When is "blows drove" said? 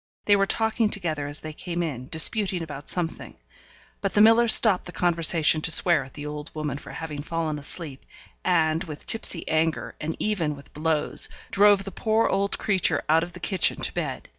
10.73-11.83